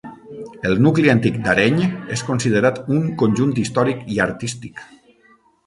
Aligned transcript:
El 0.69 0.79
nucli 0.85 1.11
antic 1.13 1.37
d'Areny 1.43 1.77
és 2.17 2.25
considerat 2.31 2.81
un 2.97 3.05
conjunt 3.23 3.55
històric 3.67 4.05
i 4.17 4.21
artístic. 4.29 4.85